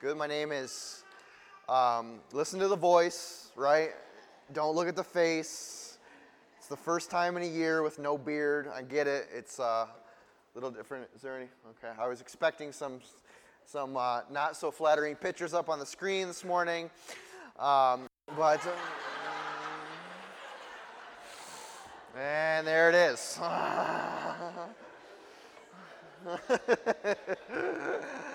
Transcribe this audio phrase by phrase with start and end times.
[0.00, 0.16] Good.
[0.16, 1.04] My name is.
[1.68, 3.90] Um, listen to the voice, right?
[4.54, 5.98] Don't look at the face.
[6.56, 8.70] It's the first time in a year with no beard.
[8.74, 9.28] I get it.
[9.30, 9.88] It's uh, a
[10.54, 11.06] little different.
[11.14, 11.48] Is there any?
[11.68, 11.92] Okay.
[12.00, 13.00] I was expecting some,
[13.66, 16.88] some uh, not so flattering pictures up on the screen this morning,
[17.58, 18.06] um,
[18.38, 18.66] but.
[18.66, 18.70] Uh,
[22.18, 23.38] and there it is.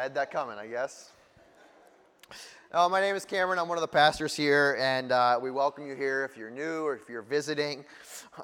[0.00, 1.10] I had that coming, I guess.
[2.72, 3.58] Uh, my name is Cameron.
[3.58, 6.86] I'm one of the pastors here, and uh, we welcome you here if you're new
[6.86, 7.84] or if you're visiting.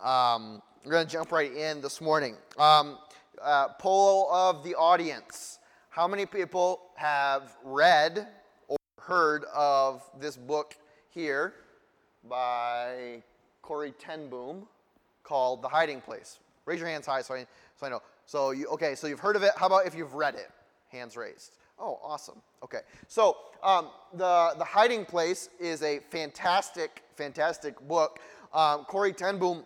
[0.04, 2.36] Um, we're going to jump right in this morning.
[2.58, 2.98] Um,
[3.42, 8.28] uh, poll of the audience How many people have read
[8.68, 10.76] or heard of this book
[11.08, 11.54] here
[12.28, 13.22] by
[13.62, 14.66] Corrie ten Boom
[15.22, 16.38] called The Hiding Place?
[16.66, 17.46] Raise your hands high so I,
[17.76, 18.02] so I know.
[18.26, 19.52] So, you, okay, so you've heard of it.
[19.56, 20.50] How about if you've read it?
[20.96, 21.56] Hands raised.
[21.78, 22.40] Oh, awesome.
[22.62, 22.80] Okay.
[23.06, 28.18] So, um, the, the Hiding Place is a fantastic, fantastic book.
[28.54, 29.64] Um, Corrie ten Boom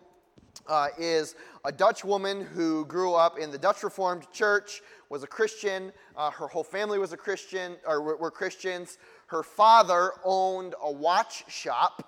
[0.68, 5.26] uh, is a Dutch woman who grew up in the Dutch Reformed Church, was a
[5.28, 5.92] Christian.
[6.16, 8.98] Uh, her whole family was a Christian, or were, were Christians.
[9.28, 12.06] Her father owned a watch shop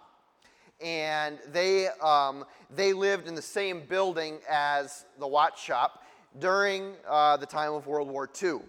[0.83, 2.45] and they, um,
[2.75, 6.03] they lived in the same building as the watch shop
[6.39, 8.61] during uh, the time of World War II.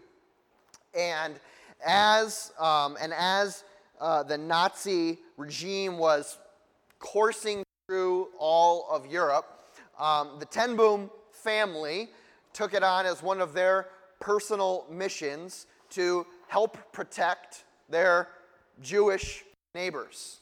[0.98, 1.40] And
[1.86, 3.64] as, um, and as
[4.00, 6.38] uh, the Nazi regime was
[7.00, 9.60] coursing through all of Europe,
[10.00, 12.10] um, the Ten Boom family
[12.54, 13.88] took it on as one of their
[14.20, 18.30] personal missions to help protect their
[18.82, 19.44] Jewish
[19.76, 20.40] neighbors.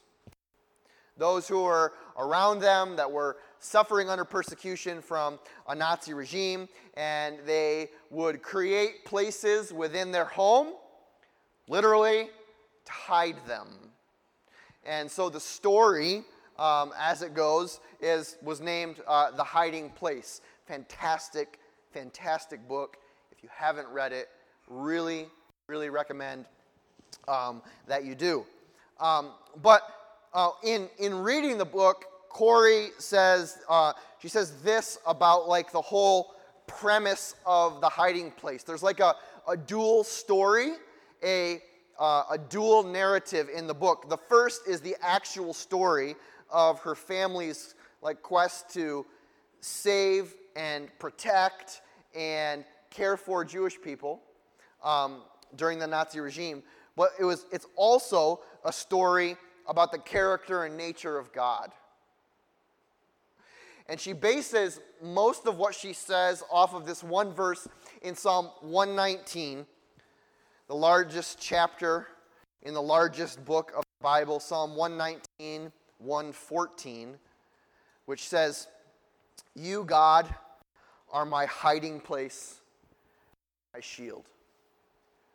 [1.18, 7.38] Those who were around them that were suffering under persecution from a Nazi regime, and
[7.46, 10.74] they would create places within their home,
[11.70, 12.30] literally,
[12.86, 13.68] to hide them.
[14.84, 16.24] And so the story,
[16.58, 21.60] um, as it goes, is was named uh, "The Hiding Place." Fantastic,
[21.94, 22.98] fantastic book.
[23.32, 24.30] If you haven't read it,
[24.68, 25.28] really,
[25.68, 26.46] really recommend
[27.28, 28.44] um, that you do.
[29.00, 29.82] Um, but
[30.34, 35.82] uh, in in reading the book, Corrie says, uh, she says this about like the
[35.82, 36.36] whole
[36.68, 38.64] premise of the hiding place.
[38.64, 39.16] There's like a,
[39.48, 40.74] a dual story,
[41.24, 41.62] a,
[42.00, 44.10] uh, a dual narrative in the book.
[44.10, 46.16] The first is the actual story
[46.50, 49.06] of her family's like quest to
[49.60, 51.82] save and protect
[52.16, 54.22] and care for Jewish people
[54.84, 55.22] um,
[55.56, 56.64] during the Nazi regime.
[56.96, 59.38] But it was, it's also a story
[59.68, 61.72] about the character and nature of God.
[63.92, 67.68] And she bases most of what she says off of this one verse
[68.02, 69.66] in Psalm 119,
[70.70, 72.08] the largest chapter
[72.62, 77.18] in the largest book of the Bible, Psalm 119, 114,
[78.06, 78.70] which says,
[79.56, 80.34] You, God,
[81.12, 82.62] are my hiding place,
[83.74, 84.24] my shield.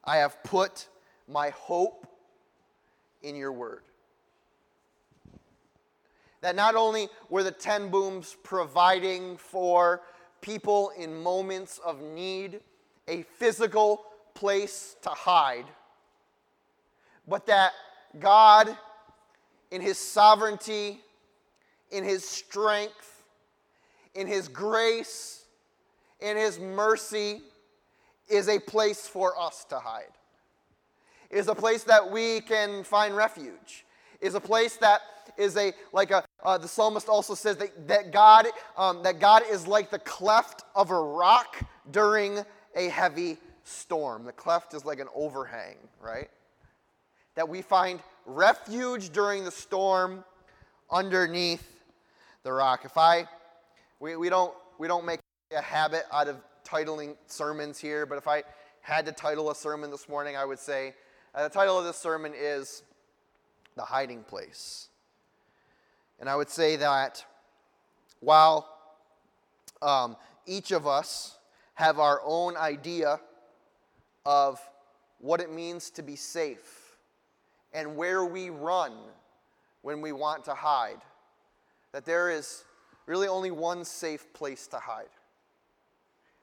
[0.03, 0.89] I have put
[1.29, 2.07] my hope
[3.21, 3.83] in your word
[6.47, 10.03] that not only were the ten booms providing for
[10.41, 12.61] people in moments of need
[13.09, 15.65] a physical place to hide,
[17.27, 17.73] but that
[18.21, 18.77] God,
[19.73, 21.01] in His sovereignty,
[21.91, 23.25] in His strength,
[24.15, 25.47] in His grace,
[26.21, 27.43] in His mercy,
[28.29, 30.13] is a place for us to hide.
[31.29, 33.85] Is a place that we can find refuge.
[34.21, 35.01] Is a place that
[35.37, 38.47] is a like a uh, the psalmist also says that, that God
[38.77, 41.57] um, that God is like the cleft of a rock
[41.91, 42.39] during
[42.75, 44.25] a heavy storm.
[44.25, 46.29] The cleft is like an overhang, right?
[47.35, 50.25] That we find refuge during the storm
[50.91, 51.67] underneath
[52.43, 52.85] the rock.
[52.85, 53.29] If I
[54.01, 55.21] we, we don't we don't make
[55.57, 58.43] a habit out of titling sermons here, but if I
[58.81, 60.95] had to title a sermon this morning, I would say
[61.35, 62.83] uh, the title of this sermon is
[63.77, 64.89] The Hiding Place.
[66.19, 67.25] And I would say that
[68.21, 68.69] while
[69.83, 71.39] um, each of us
[71.75, 73.21] have our own idea
[74.25, 74.61] of
[75.19, 76.97] what it means to be safe
[77.73, 78.93] and where we run
[79.83, 81.01] when we want to hide,
[81.93, 82.65] that there is
[83.07, 85.05] really only one safe place to hide.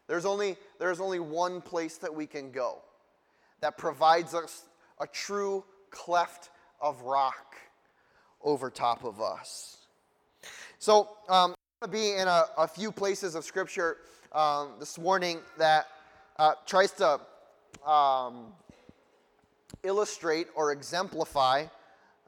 [0.07, 2.81] There's only, there's only one place that we can go
[3.62, 4.65] that provides us
[5.00, 6.50] a true cleft
[6.83, 7.56] of rock
[8.44, 9.77] over top of us.
[10.77, 13.97] So, um, I'm going to be in a, a, few places of Scripture
[14.33, 15.88] um, this morning that
[16.38, 17.21] uh, tries to
[17.89, 18.47] um,
[19.83, 21.65] illustrate or exemplify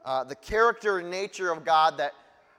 [0.06, 2.14] uh, the character and nature of God that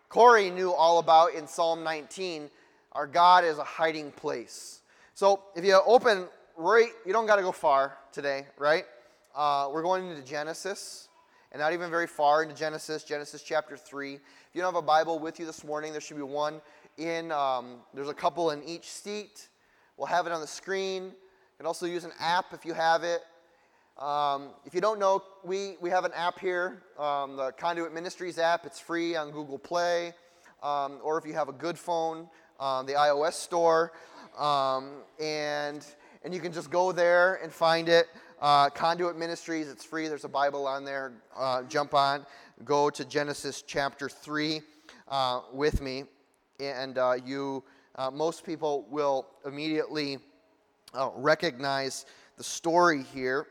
[0.07, 2.49] Corrie knew all about in Psalm 19.
[2.91, 4.81] Our God is a hiding place.
[5.15, 6.27] So if you open
[6.57, 8.85] right, you don't got to go far today, right?
[9.35, 11.09] Uh, we're going into Genesis,
[11.51, 14.15] and not even very far into Genesis, Genesis chapter 3.
[14.15, 14.21] If
[14.53, 16.61] you don't have a Bible with you this morning, there should be one
[16.97, 19.47] in, um, there's a couple in each seat.
[19.95, 21.05] We'll have it on the screen.
[21.05, 21.11] You
[21.57, 23.21] can also use an app if you have it.
[23.97, 28.37] Um, if you don't know, we, we have an app here, um, the Conduit Ministries
[28.37, 28.65] app.
[28.65, 30.13] It's free on Google Play.
[30.61, 32.29] Um, or if you have a good phone,
[32.59, 33.93] um, the iOS store.
[34.37, 35.83] Um, and,
[36.23, 38.07] and you can just go there and find it.
[38.39, 40.07] Uh, Conduit Ministries, it's free.
[40.07, 41.13] There's a Bible on there.
[41.35, 42.23] Uh, jump on,
[42.63, 44.61] go to Genesis chapter 3
[45.07, 46.03] uh, with me.
[46.59, 47.63] And uh, you,
[47.95, 50.19] uh, most people will immediately
[50.93, 52.05] uh, recognize
[52.37, 53.47] the story here.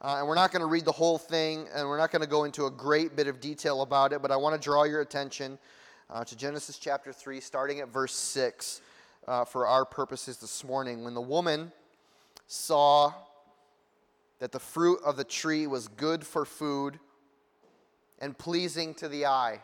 [0.00, 2.44] And we're not going to read the whole thing, and we're not going to go
[2.44, 5.58] into a great bit of detail about it, but I want to draw your attention
[6.24, 8.80] to Genesis chapter 3, starting at verse 6
[9.28, 11.04] uh, for our purposes this morning.
[11.04, 11.70] When the woman
[12.46, 13.12] saw
[14.40, 16.98] that the fruit of the tree was good for food
[18.18, 19.60] and pleasing to the eye,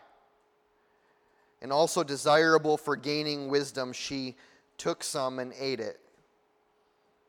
[1.61, 4.37] and also desirable for gaining wisdom, she
[4.79, 5.99] took some and ate it.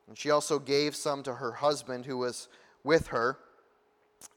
[0.08, 2.48] And she also gave some to her husband who was
[2.84, 3.38] with her,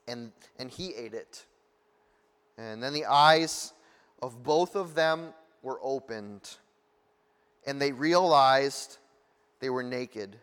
[0.09, 1.47] and, and he ate it.
[2.59, 3.73] And then the eyes
[4.21, 5.33] of both of them
[5.63, 6.56] were opened,
[7.67, 8.99] and they realized
[9.61, 10.37] they were naked.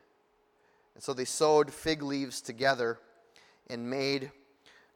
[0.97, 2.97] And so they sewed fig leaves together
[3.69, 4.31] and made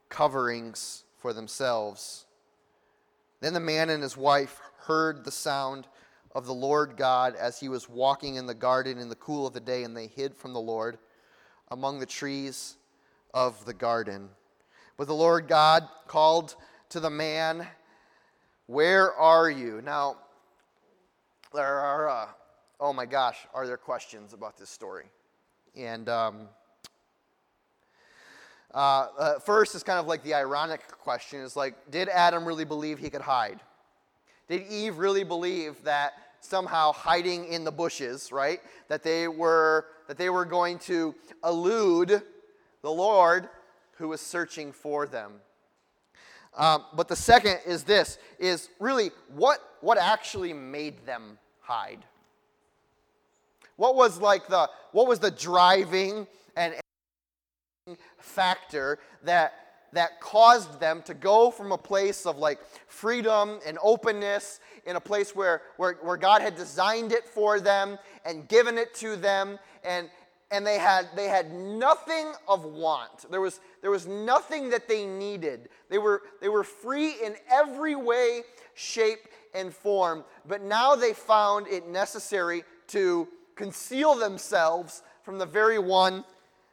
[0.09, 2.25] coverings for themselves.
[3.39, 5.85] Then the man and his wife heard the sound
[6.33, 9.53] of the Lord God as he was walking in the garden in the cool of
[9.53, 10.97] the day, and they hid from the Lord
[11.69, 12.77] among the trees
[13.31, 14.29] of the garden.
[14.97, 16.55] But the Lord God called
[16.89, 17.67] to the man,
[18.65, 19.83] Where are you?
[19.83, 20.15] Now,
[21.53, 22.27] there are, uh,
[22.79, 25.05] oh my gosh, are there questions about this story?
[25.75, 26.47] And um,
[28.73, 32.65] uh, uh, first is kind of like the ironic question is like, did Adam really
[32.65, 33.59] believe he could hide?
[34.47, 40.17] Did Eve really believe that somehow hiding in the bushes, right, that they were that
[40.17, 41.15] they were going to
[41.45, 42.21] elude
[42.81, 43.47] the Lord
[43.97, 45.33] who was searching for them.
[46.57, 52.03] Um, but the second is this is really what what actually made them hide
[53.81, 56.75] what was like the what was the driving and
[58.19, 59.53] factor that
[59.91, 64.99] that caused them to go from a place of like freedom and openness in a
[65.01, 69.59] place where, where, where God had designed it for them and given it to them
[69.83, 70.09] and,
[70.51, 73.29] and they had they had nothing of want.
[73.31, 75.69] There was there was nothing that they needed.
[75.89, 78.43] They were they were free in every way
[78.75, 85.79] shape and form but now they found it necessary to conceal themselves from the very
[85.79, 86.23] one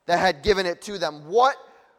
[0.07, 1.27] that had given it to them.
[1.27, 1.57] What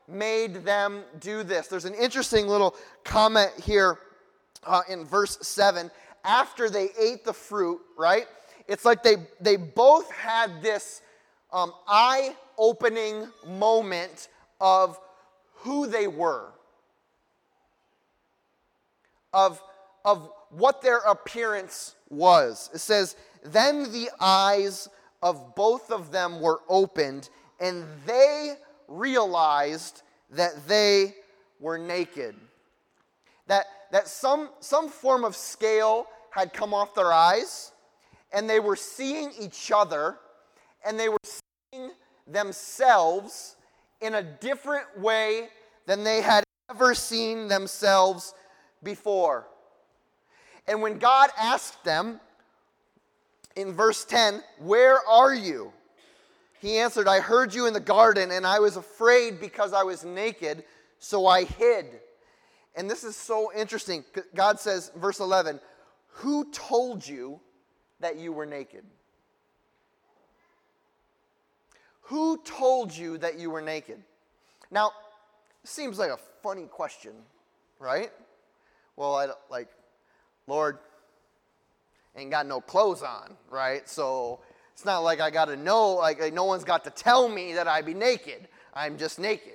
[0.08, 1.68] made them do this?
[1.68, 4.00] There's an interesting little comment here
[4.64, 5.90] uh, in verse 7
[6.26, 8.28] after they ate the fruit right
[8.68, 11.02] it's like they they both had this
[11.52, 14.28] um, eye opening moment
[14.60, 15.00] of
[15.56, 16.50] who they were,
[19.33, 19.62] of,
[20.06, 22.69] of what their appearance was.
[22.74, 24.90] It says, Then the eyes
[25.22, 27.30] of both of them were opened,
[27.60, 28.56] and they
[28.88, 31.16] realized that they
[31.60, 32.36] were naked.
[33.48, 37.72] That, that some, some form of scale had come off their eyes,
[38.31, 40.18] and they were seeing each other
[40.86, 41.92] and they were seeing
[42.28, 43.56] themselves
[44.02, 45.50] in a different way
[45.86, 48.34] than they had ever seen themselves
[48.84, 49.48] before.
[50.68, 52.19] And when God asked them
[53.56, 55.71] in verse 10, Where are you?
[56.59, 60.03] He answered, I heard you in the garden, and I was afraid because I was
[60.03, 60.63] naked,
[60.99, 61.85] so I hid.
[62.75, 64.03] And this is so interesting.
[64.35, 65.59] God says, verse 11,
[66.07, 67.39] Who told you
[67.99, 68.83] that you were naked?
[72.03, 74.01] Who told you that you were naked?
[74.71, 74.91] Now,
[75.63, 77.13] seems like a funny question,
[77.79, 78.11] right?
[78.95, 79.69] Well, I like,
[80.47, 80.79] Lord,
[82.16, 83.87] ain't got no clothes on, right?
[83.87, 84.39] So
[84.73, 87.68] it's not like I got to know, like, no one's got to tell me that
[87.68, 88.47] I be naked.
[88.73, 89.54] I'm just naked.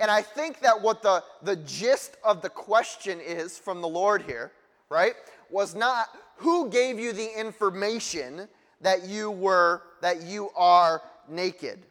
[0.00, 4.22] And I think that what the, the gist of the question is from the Lord
[4.22, 4.52] here,
[4.88, 5.14] right,
[5.50, 8.48] was not who gave you the information
[8.80, 11.84] that you were, that you are naked.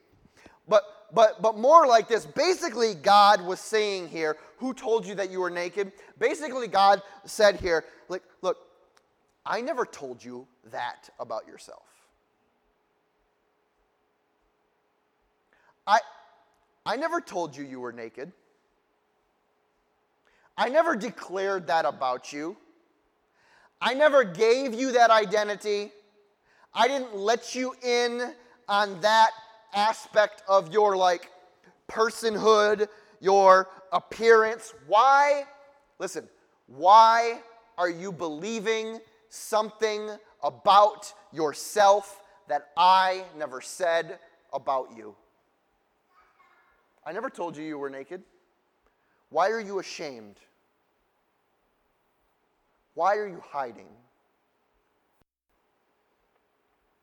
[0.68, 2.26] but but but more like this.
[2.26, 7.60] Basically, God was saying here, "Who told you that you were naked?" Basically, God said
[7.60, 8.58] here, "Like, look,
[9.48, 11.86] I never told you that about yourself.
[15.88, 16.00] I
[16.86, 18.34] I never told you you were naked.
[20.58, 22.58] I never declared that about you.
[23.80, 25.92] I never gave you that identity.
[26.74, 28.34] I didn't let you in
[28.68, 29.32] on that
[29.74, 31.32] aspect of your like
[31.88, 32.90] personhood,
[33.22, 34.74] your appearance.
[34.88, 35.46] Why?
[36.00, 36.28] Listen,
[36.66, 37.40] why
[37.78, 39.00] are you believing
[39.30, 40.10] something
[40.44, 44.20] about yourself that I never said
[44.54, 45.16] about you?
[47.06, 48.24] I never told you you were naked.
[49.30, 50.38] Why are you ashamed?
[52.94, 53.88] Why are you hiding?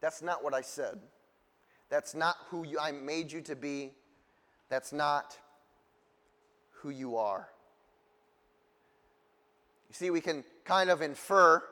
[0.01, 0.99] That's not what I said.
[1.89, 3.93] That's not who you, I made you to be.
[4.69, 5.39] That's not
[6.73, 7.49] who you are.
[9.89, 11.63] You see, we can kind of infer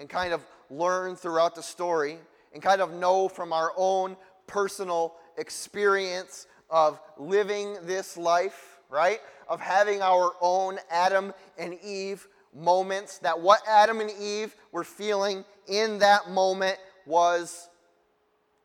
[0.00, 2.18] and kind of learn throughout the story
[2.52, 4.16] and kind of know from our own
[4.46, 9.20] personal experience of living this life, right?
[9.48, 15.44] Of having our own Adam and Eve moments, that what Adam and Eve were feeling
[15.68, 17.68] in that moment was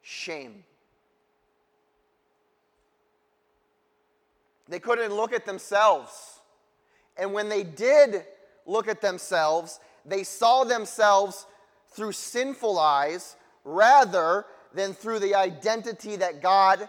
[0.02, 0.64] shame.
[4.68, 6.40] They couldn't look at themselves.
[7.18, 8.26] And when they did
[8.66, 11.46] look at themselves, they saw themselves
[11.90, 16.88] through sinful eyes rather than through the identity that God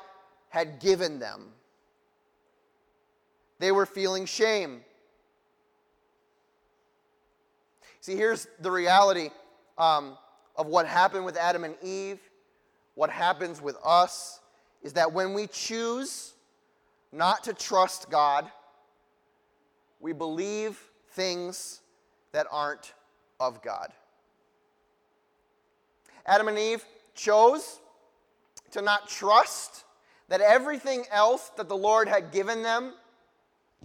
[0.49, 1.53] had given them.
[3.59, 4.83] They were feeling shame.
[8.01, 9.31] See, here's the reality
[9.79, 10.17] um,
[10.57, 12.21] of what happened with Adam and Eve,
[12.95, 14.41] what happens with us,
[14.83, 16.35] is that when we choose
[17.13, 18.51] not to trust God,
[20.01, 20.79] we believe
[21.13, 21.81] things
[22.33, 22.93] that aren't
[23.41, 23.93] of God.
[26.25, 27.79] Adam and Eve chose
[28.73, 29.85] to not trust
[30.29, 32.93] that everything else that the Lord had given them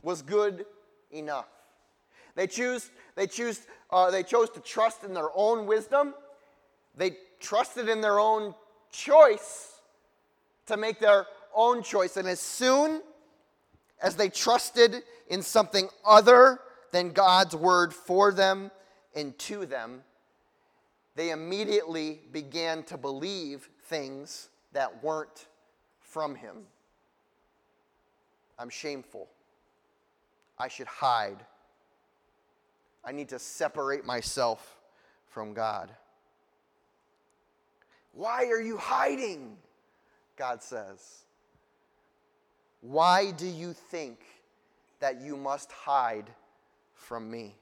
[0.02, 0.66] was good
[1.12, 1.48] enough.
[2.36, 6.14] They choose, they choose, uh, they chose to trust in their own wisdom.
[6.96, 8.56] They trusted in their own
[8.92, 9.82] choice
[10.68, 12.18] to make their own choice.
[12.18, 13.02] And as soon
[14.02, 16.60] as they trusted in something other
[16.92, 18.72] than God's word for them
[19.16, 20.04] and to them,
[21.16, 25.48] they immediately began to believe things that weren't
[26.00, 26.58] from Him.
[28.58, 29.28] I'm shameful.
[30.58, 31.44] I should hide.
[33.04, 34.78] I need to separate myself
[35.28, 35.92] from God.
[38.14, 39.58] Why are you hiding?
[40.38, 41.24] God says.
[42.82, 44.20] Why do you think
[45.00, 46.30] that you must hide
[46.94, 47.56] from me?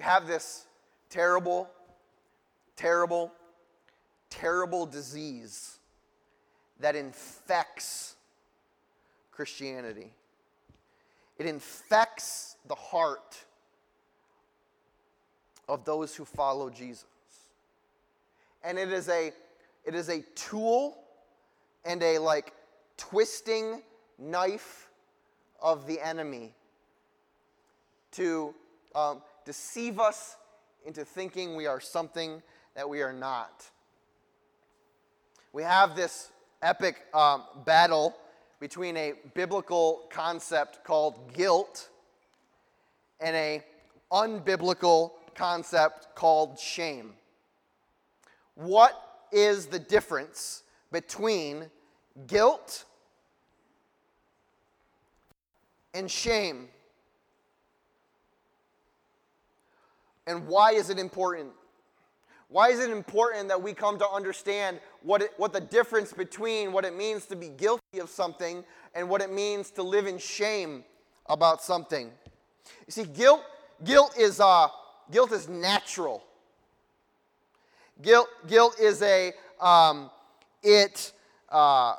[0.00, 0.64] We have this
[1.10, 1.68] terrible,
[2.74, 3.30] terrible,
[4.30, 5.78] terrible disease
[6.78, 8.16] that infects
[9.30, 10.14] Christianity.
[11.36, 13.44] It infects the heart
[15.68, 17.04] of those who follow Jesus.
[18.64, 19.32] And it is a
[19.84, 20.96] it is a tool
[21.84, 22.54] and a like
[22.96, 23.82] twisting
[24.18, 24.88] knife
[25.60, 26.54] of the enemy
[28.12, 28.54] to
[28.94, 30.36] um, deceive us
[30.84, 32.42] into thinking we are something
[32.74, 33.68] that we are not.
[35.52, 36.30] We have this
[36.62, 38.16] epic um, battle
[38.60, 41.88] between a biblical concept called guilt
[43.20, 43.64] and a
[44.12, 47.14] unbiblical concept called shame.
[48.54, 48.94] What
[49.32, 51.70] is the difference between
[52.26, 52.84] guilt
[55.94, 56.68] and shame?
[60.30, 61.50] And why is it important?
[62.50, 66.72] Why is it important that we come to understand what, it, what the difference between
[66.72, 68.62] what it means to be guilty of something
[68.94, 70.84] and what it means to live in shame
[71.26, 72.12] about something?
[72.86, 73.42] You see, guilt,
[73.82, 74.68] guilt, is, uh,
[75.10, 76.22] guilt is natural.
[78.00, 80.12] Guilt, guilt is a, um,
[80.62, 81.10] it,
[81.48, 81.96] uh,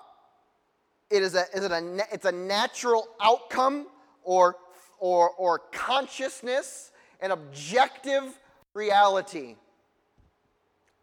[1.09, 3.88] it is a, is it a, it's a natural outcome
[4.23, 4.55] or,
[5.00, 6.90] or, or consciousness
[7.22, 8.24] an objective
[8.74, 9.56] reality.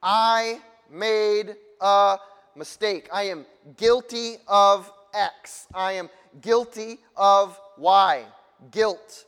[0.02, 0.60] I
[0.90, 2.18] made a
[2.56, 3.08] mistake.
[3.12, 3.46] I am
[3.76, 5.66] guilty of X.
[5.74, 6.08] I am
[6.40, 8.24] guilty of Y.
[8.70, 9.24] Guilt.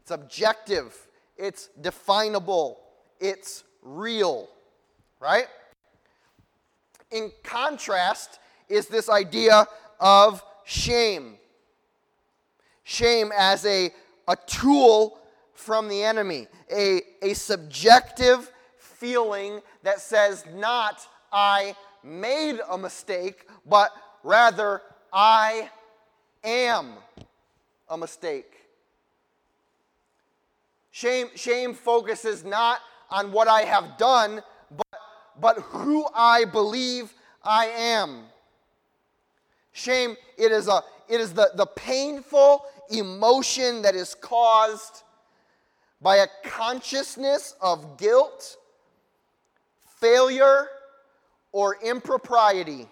[0.00, 1.06] It's objective,
[1.36, 2.80] it's definable,
[3.20, 4.48] it's real,
[5.20, 5.46] right?
[7.12, 9.68] In contrast, is this idea
[10.00, 11.36] of shame.
[12.82, 13.92] Shame as a,
[14.26, 15.19] a tool
[15.60, 23.92] from the enemy, a, a subjective feeling that says, not I made a mistake, but
[24.22, 24.80] rather
[25.12, 25.70] I
[26.42, 26.94] am
[27.88, 28.52] a mistake.
[30.90, 35.00] Shame, shame focuses not on what I have done, but,
[35.40, 37.12] but who I believe
[37.44, 38.24] I am.
[39.72, 45.02] Shame, it is, a, it is the, the painful emotion that is caused
[46.00, 48.56] by a consciousness of guilt,
[50.00, 50.68] failure,
[51.52, 52.88] or impropriety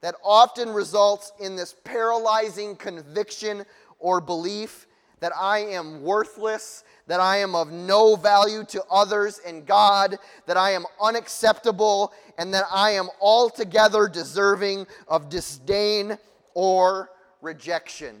[0.00, 3.64] that often results in this paralyzing conviction
[3.98, 4.86] or belief
[5.20, 10.58] that I am worthless, that I am of no value to others and God, that
[10.58, 16.18] I am unacceptable, and that I am altogether deserving of disdain
[16.52, 18.16] or rejection.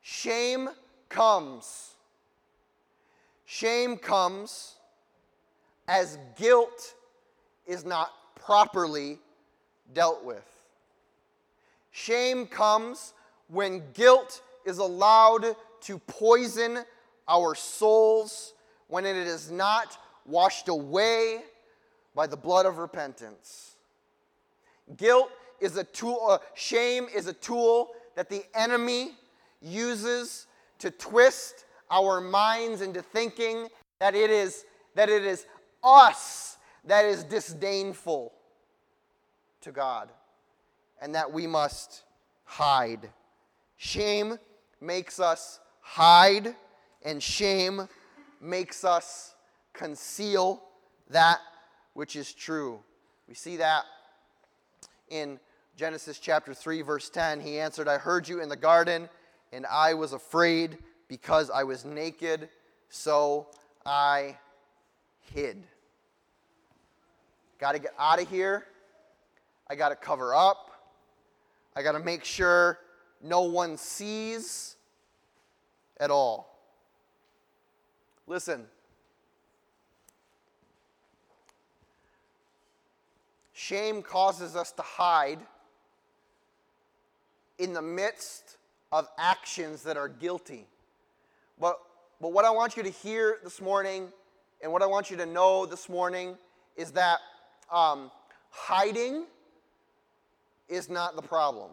[0.00, 0.68] Shame
[1.12, 1.94] comes.
[3.44, 4.76] Shame comes
[5.86, 6.94] as guilt
[7.66, 9.18] is not properly
[9.92, 10.48] dealt with.
[11.90, 13.12] Shame comes
[13.48, 16.78] when guilt is allowed to poison
[17.28, 18.54] our souls,
[18.88, 21.42] when it is not washed away
[22.14, 23.76] by the blood of repentance.
[24.96, 29.12] Guilt is a tool, uh, shame is a tool that the enemy
[29.60, 30.46] uses
[30.82, 35.46] to twist our minds into thinking that it is that it is
[35.82, 38.32] us that is disdainful
[39.60, 40.10] to God
[41.00, 42.02] and that we must
[42.44, 43.10] hide.
[43.76, 44.38] Shame
[44.80, 46.54] makes us hide,
[47.04, 47.88] and shame
[48.40, 49.34] makes us
[49.72, 50.62] conceal
[51.10, 51.38] that
[51.94, 52.80] which is true.
[53.28, 53.84] We see that
[55.08, 55.38] in
[55.76, 57.40] Genesis chapter 3, verse 10.
[57.40, 59.08] He answered, I heard you in the garden,
[59.52, 62.48] and I was afraid because I was naked,
[62.88, 63.48] so
[63.84, 64.38] I
[65.34, 65.62] hid.
[67.58, 68.66] Got to get out of here.
[69.68, 70.70] I got to cover up.
[71.76, 72.78] I got to make sure
[73.22, 74.76] no one sees
[75.98, 76.58] at all.
[78.26, 78.64] Listen.
[83.52, 85.38] Shame causes us to hide
[87.58, 88.56] in the midst
[88.92, 90.66] of actions that are guilty.
[91.58, 91.80] But,
[92.20, 94.08] but what I want you to hear this morning
[94.62, 96.36] and what I want you to know this morning
[96.76, 97.18] is that
[97.72, 98.10] um,
[98.50, 99.24] hiding
[100.68, 101.70] is not the problem.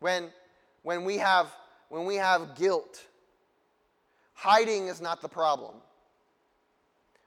[0.00, 0.28] When,
[0.82, 1.46] when, we have,
[1.88, 3.02] when we have guilt,
[4.34, 5.76] hiding is not the problem.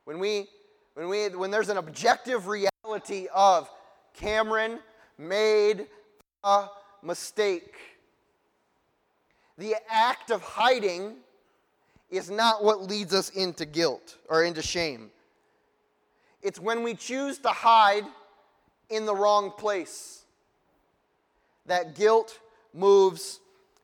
[0.03, 0.47] When, we,
[0.93, 3.69] when, we, when there's an objective reality of
[4.13, 4.79] Cameron
[5.17, 5.87] made
[6.43, 6.67] a
[7.03, 7.75] mistake,
[9.57, 11.15] the act of hiding
[12.09, 15.11] is not what leads us into guilt or into shame.
[16.41, 18.05] It's when we choose to hide
[18.89, 20.23] in the wrong place
[21.65, 22.39] that guilt
[22.73, 23.39] moves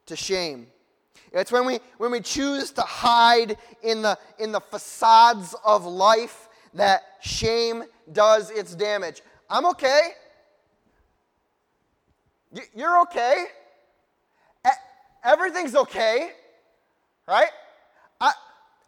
[0.08, 0.68] to shame.
[1.32, 6.48] It's when we, when we choose to hide in the, in the facades of life
[6.74, 9.22] that shame does its damage.
[9.50, 10.12] I'm okay.
[12.74, 13.46] You're okay.
[15.24, 16.30] Everything's okay,
[17.28, 17.50] right?
[18.22, 18.32] I,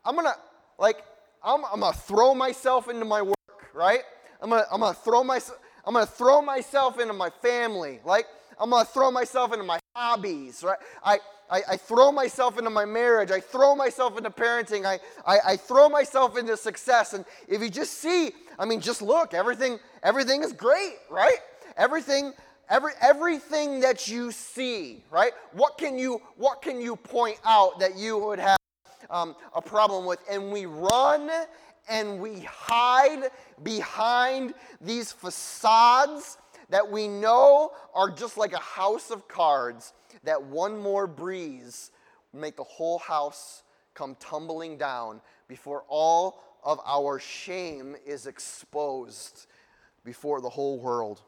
[0.05, 0.35] I'm gonna,
[0.77, 0.97] like,
[1.43, 3.35] I'm, I'm gonna throw myself into my work,
[3.73, 4.01] right?
[4.39, 8.27] I'm gonna, I'm gonna throw myself, I'm gonna throw myself into my family, like,
[8.59, 10.77] I'm gonna throw myself into my hobbies, right?
[11.03, 11.17] I,
[11.49, 13.31] I, I, throw myself into my marriage.
[13.31, 14.85] I throw myself into parenting.
[14.85, 17.13] I, I, I, throw myself into success.
[17.13, 21.37] And if you just see, I mean, just look, everything, everything is great, right?
[21.77, 22.33] Everything,
[22.69, 25.31] every, everything that you see, right?
[25.53, 28.57] What can you, what can you point out that you would have
[29.09, 30.19] um, a problem with?
[30.29, 31.29] And we run
[31.89, 33.29] and we hide
[33.63, 36.37] behind these facades
[36.69, 41.91] that we know are just like a house of cards, that one more breeze
[42.33, 49.47] make the whole house come tumbling down before all of our shame is exposed
[50.03, 51.21] before the whole world.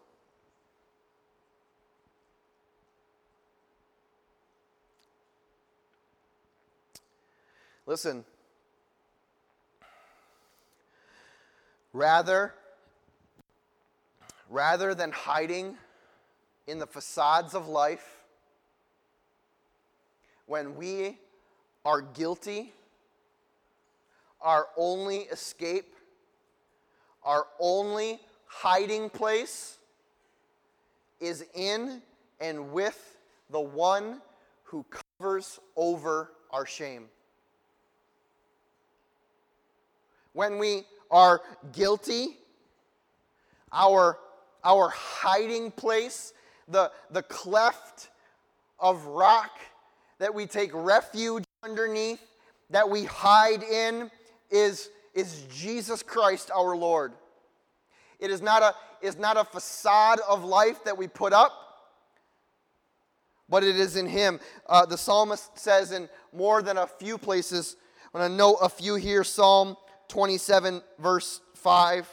[7.90, 8.24] Listen,
[11.92, 12.54] rather
[14.48, 15.76] rather than hiding
[16.68, 18.20] in the facades of life,
[20.46, 21.18] when we
[21.84, 22.74] are guilty,
[24.40, 25.96] our only escape
[27.24, 29.80] our only hiding place
[31.20, 32.04] is in
[32.40, 33.18] and with
[33.50, 34.22] the one
[34.62, 34.86] who
[35.18, 37.06] covers over our shame.
[40.34, 42.38] When we are guilty,
[43.72, 44.18] our,
[44.64, 46.34] our hiding place,
[46.68, 48.10] the, the cleft
[48.80, 49.52] of rock
[50.20, 52.22] that we take refuge underneath,
[52.70, 54.12] that we hide in,
[54.52, 57.14] is, is Jesus Christ our Lord.
[58.20, 58.74] It is not, a,
[59.06, 61.54] is not a facade of life that we put up,
[63.48, 64.40] but it is in Him.
[64.68, 67.76] Uh, the psalmist says in more than a few places,
[68.14, 69.76] I'm going to note a few here Psalm
[70.10, 72.08] 27, verse 5.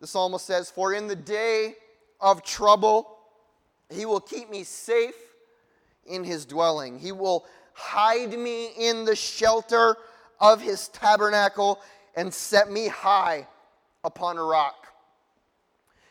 [0.00, 1.74] The psalmist says, For in the day
[2.20, 3.18] of trouble,
[3.90, 5.14] He will keep me safe
[6.06, 6.98] in His dwelling.
[6.98, 9.96] He will hide me in the shelter
[10.40, 11.80] of His tabernacle
[12.16, 13.46] and set me high
[14.02, 14.86] upon a rock.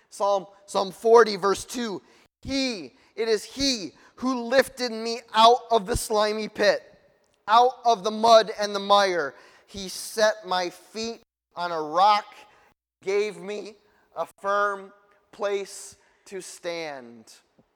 [0.10, 2.02] Psalm, Psalm 40, verse 2
[2.42, 6.84] He, it is He who lifted me out of the slimy pit,
[7.48, 9.34] out of the mud and the mire.
[9.68, 11.22] He set my feet
[11.56, 12.26] on a rock,
[13.04, 13.76] gave me
[14.16, 14.92] a firm
[15.32, 17.34] place to stand.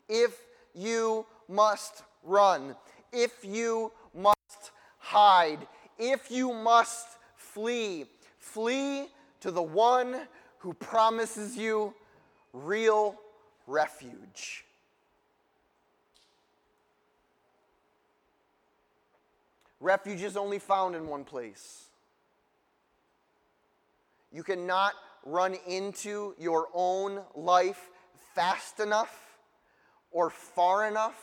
[0.07, 0.39] If
[0.73, 2.75] you must run,
[3.11, 5.67] if you must hide,
[5.99, 8.05] if you must flee,
[8.39, 9.07] flee
[9.41, 10.21] to the one
[10.59, 11.93] who promises you
[12.53, 13.15] real
[13.67, 14.65] refuge.
[19.81, 21.85] Refuge is only found in one place.
[24.31, 24.93] You cannot
[25.25, 27.89] run into your own life
[28.35, 29.39] fast enough
[30.11, 31.19] or far enough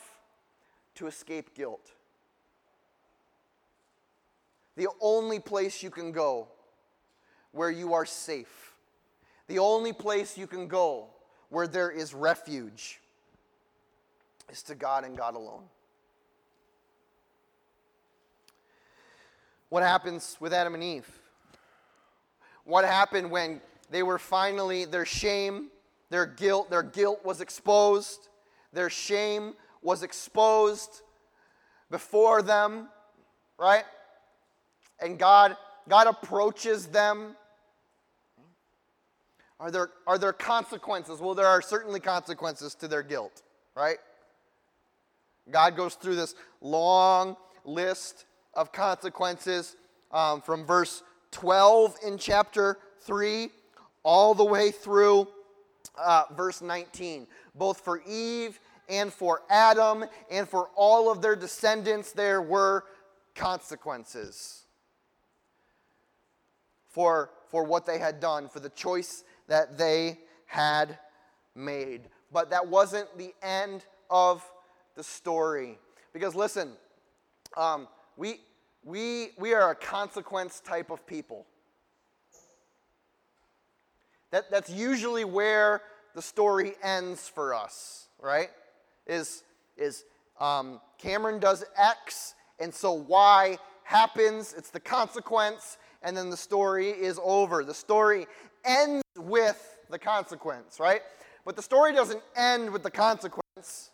[0.97, 1.93] to escape guilt.
[4.77, 6.49] The only place you can go
[7.53, 8.75] where you are safe,
[9.47, 11.07] the only place you can go
[11.49, 13.01] where there is refuge
[14.51, 15.65] is to God and God alone.
[19.69, 21.09] What happens with Adam and Eve?
[22.65, 25.69] What happened when they were finally, their shame,
[26.11, 28.29] their guilt, their guilt was exposed,
[28.73, 31.03] their shame was exposed
[31.91, 32.89] before them,
[33.59, 33.85] right?
[35.01, 35.57] And God,
[35.89, 37.37] God approaches them.
[39.61, 41.21] Are there, are there consequences?
[41.21, 43.43] Well, there are certainly consequences to their guilt,
[43.75, 43.99] right?
[45.51, 48.25] God goes through this long list
[48.59, 49.77] of consequences
[50.11, 53.51] um, from verse 12 in chapter 3
[54.03, 55.29] all the way through
[55.97, 57.29] uh, verse 19.
[57.55, 62.85] Both for Eve and for Adam and for all of their descendants, there were
[63.37, 64.65] consequences
[66.89, 70.99] for, for what they had done, for the choice that they had
[71.55, 72.03] made.
[72.33, 74.45] But that wasn't the end of
[74.97, 75.79] the story.
[76.13, 76.73] Because listen,
[77.57, 77.87] um,
[78.19, 78.41] we,
[78.89, 81.45] we, we are a consequence type of people.
[84.31, 85.83] That, that's usually where
[86.15, 88.49] the story ends for us, right?
[89.07, 89.43] Is,
[89.77, 90.05] is
[90.41, 96.89] um, Cameron does X, and so Y happens, it's the consequence, and then the story
[96.89, 97.65] is over.
[97.65, 98.27] The story
[98.65, 101.03] ends with the consequence, right?
[101.45, 103.91] But the story doesn't end with the consequence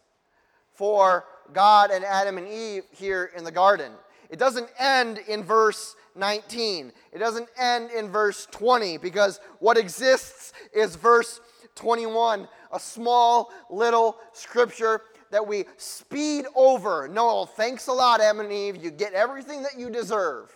[0.72, 3.92] for God and Adam and Eve here in the garden.
[4.30, 6.92] It doesn't end in verse 19.
[7.12, 11.40] It doesn't end in verse 20 because what exists is verse
[11.74, 17.08] 21, a small little scripture that we speed over.
[17.08, 18.76] No, thanks a lot, Adam and Eve.
[18.76, 20.54] You get everything that you deserve.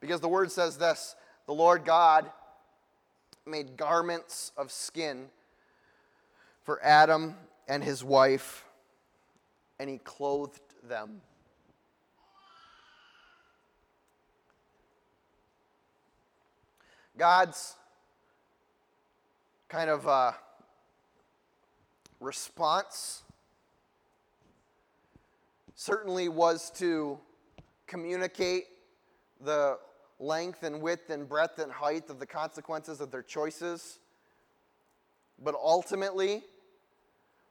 [0.00, 2.30] Because the word says this the Lord God
[3.46, 5.26] made garments of skin
[6.62, 7.34] for Adam
[7.66, 8.64] and his wife
[9.78, 11.20] and he clothed them.
[17.16, 17.76] God's
[19.68, 20.32] kind of uh,
[22.20, 23.22] response
[25.74, 27.18] certainly was to
[27.86, 28.64] communicate
[29.40, 29.78] the
[30.20, 33.98] length and width and breadth and height of the consequences of their choices.
[35.42, 36.42] But ultimately,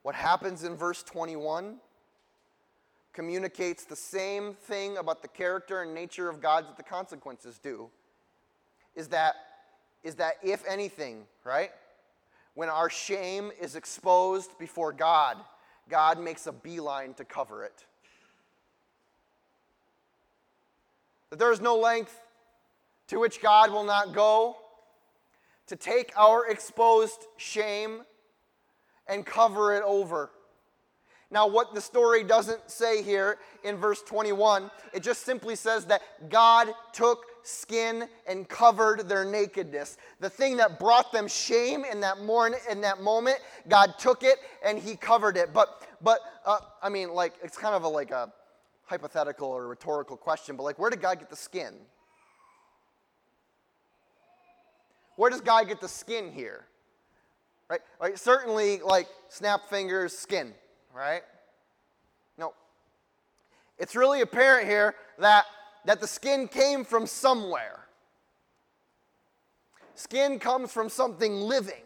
[0.01, 1.77] what happens in verse 21
[3.17, 7.89] communicates the same thing about the character and nature of God that the consequences do.
[8.93, 9.33] Is that,
[10.03, 11.71] is that if anything, right?
[12.53, 15.37] When our shame is exposed before God,
[15.89, 17.85] God makes a beeline to cover it.
[21.31, 22.15] That there is no length
[23.07, 24.57] to which God will not go
[25.65, 28.03] to take our exposed shame
[29.07, 30.29] and cover it over.
[31.29, 36.01] Now, what the story doesn't say here in verse 21, it just simply says that
[36.29, 39.97] God took skin and covered their nakedness.
[40.21, 44.37] The thing that brought them shame in that morn, in that moment, God took it
[44.63, 45.53] and He covered it.
[45.53, 48.31] But, but uh, I mean, like it's kind of a, like a
[48.85, 50.55] hypothetical or rhetorical question.
[50.55, 51.73] But like, where did God get the skin?
[55.17, 56.65] Where does God get the skin here?
[57.69, 57.81] Right?
[57.99, 58.17] right?
[58.17, 60.53] Certainly, like snap fingers, skin,
[60.97, 61.21] right?
[62.37, 62.53] No.
[63.77, 65.45] It's really apparent here that,
[65.85, 67.85] that the skin came from somewhere.
[69.93, 71.83] Skin comes from something living.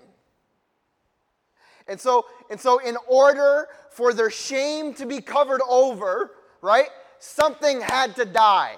[1.88, 7.82] And so, and so in order for their shame to be covered over, right, something
[7.82, 8.76] had to die.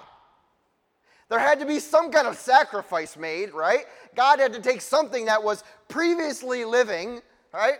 [1.28, 3.84] There had to be some kind of sacrifice made, right?
[4.14, 7.20] God had to take something that was previously living,
[7.52, 7.78] right?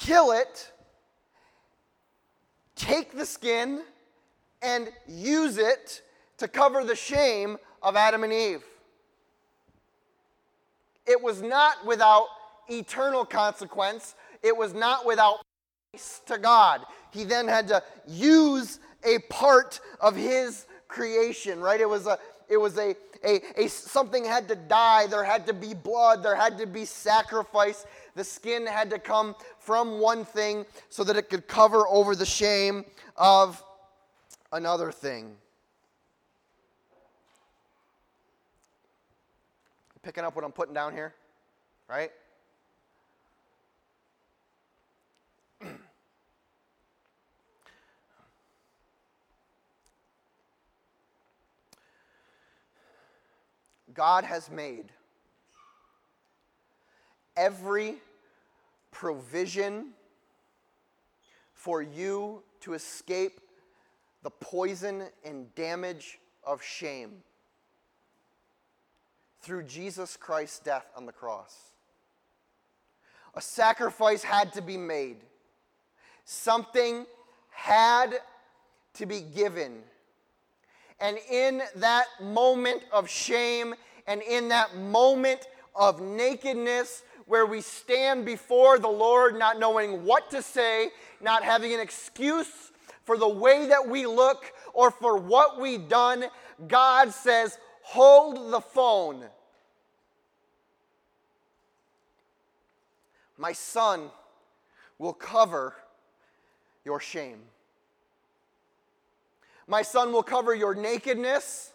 [0.00, 0.72] Kill it,
[2.74, 3.82] take the skin,
[4.62, 6.00] and use it
[6.38, 8.64] to cover the shame of Adam and Eve.
[11.06, 12.28] It was not without
[12.68, 15.40] eternal consequence, it was not without
[16.26, 16.80] to God.
[17.10, 21.80] He then had to use a part of his creation, right?
[21.80, 25.52] It was a it was a, a, a something had to die, there had to
[25.52, 27.86] be blood, there had to be sacrifice.
[28.14, 32.26] The skin had to come from one thing so that it could cover over the
[32.26, 32.84] shame
[33.16, 33.62] of
[34.52, 35.36] another thing.
[40.02, 41.14] Picking up what I'm putting down here,
[41.88, 42.10] right?
[53.94, 54.86] God has made
[57.36, 57.96] every
[58.90, 59.88] provision
[61.54, 63.40] for you to escape
[64.22, 67.22] the poison and damage of shame
[69.40, 71.56] through Jesus Christ's death on the cross.
[73.34, 75.18] A sacrifice had to be made,
[76.24, 77.06] something
[77.50, 78.14] had
[78.94, 79.82] to be given
[81.00, 83.74] and in that moment of shame
[84.06, 90.30] and in that moment of nakedness, where we stand before the Lord not knowing what
[90.32, 92.72] to say, not having an excuse
[93.04, 96.24] for the way that we look or for what we've done,
[96.66, 99.24] God says, Hold the phone.
[103.38, 104.10] My son
[104.98, 105.74] will cover
[106.84, 107.40] your shame.
[109.70, 111.70] My son will cover your nakedness.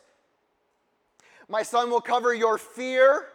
[1.48, 3.28] My son will cover your fear.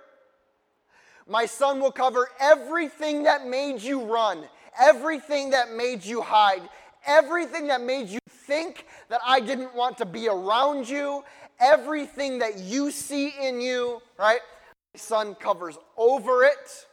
[1.27, 4.45] My son will cover everything that made you run,
[4.79, 6.61] everything that made you hide,
[7.07, 11.25] everything that made you think that I didn't want to be around you,
[11.59, 14.41] everything that you see in you, right?
[14.93, 16.87] My son covers over it.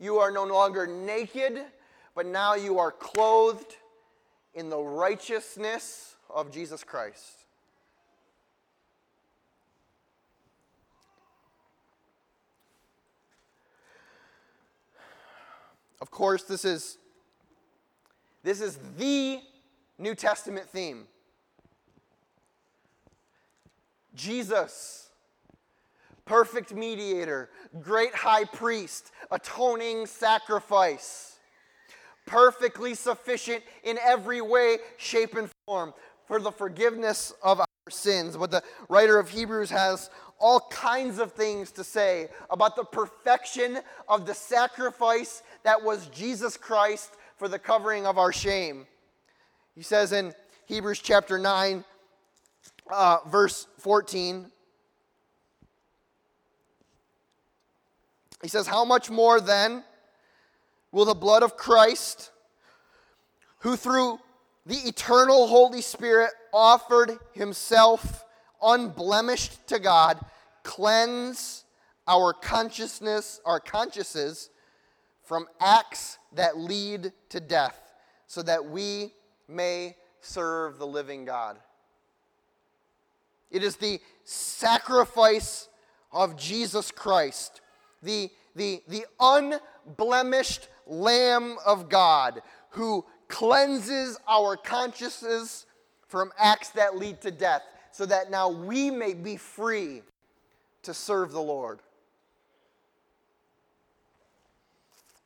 [0.00, 1.62] You are no longer naked,
[2.14, 3.76] but now you are clothed
[4.54, 7.44] in the righteousness of Jesus Christ.
[16.00, 16.98] Of course, this is
[18.42, 19.40] this is the
[19.98, 21.06] New Testament theme.
[24.14, 25.10] Jesus,
[26.24, 31.38] perfect mediator, great high priest, atoning sacrifice,
[32.26, 35.94] perfectly sufficient in every way, shape, and form,
[36.32, 38.38] for the forgiveness of our sins.
[38.38, 43.80] But the writer of Hebrews has all kinds of things to say about the perfection
[44.08, 48.86] of the sacrifice that was Jesus Christ for the covering of our shame.
[49.74, 50.32] He says in
[50.64, 51.84] Hebrews chapter 9,
[52.90, 54.46] uh, verse 14,
[58.40, 59.84] he says, How much more then
[60.92, 62.30] will the blood of Christ,
[63.58, 64.18] who through
[64.64, 68.24] the eternal Holy Spirit offered himself
[68.62, 70.18] unblemished to God,
[70.62, 71.64] cleanse
[72.06, 74.50] our consciousness, our consciences
[75.24, 77.92] from acts that lead to death,
[78.26, 79.12] so that we
[79.48, 81.58] may serve the living God.
[83.50, 85.68] It is the sacrifice
[86.12, 87.60] of Jesus Christ,
[88.02, 95.64] the, the, the unblemished Lamb of God, who cleanses our consciences
[96.06, 97.62] from acts that lead to death.
[97.94, 100.00] so that now we may be free
[100.82, 101.80] to serve the Lord.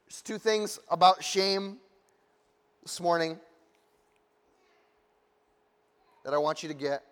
[0.04, 1.76] There's two things about shame
[2.82, 3.38] this morning
[6.24, 7.04] that I want you to get.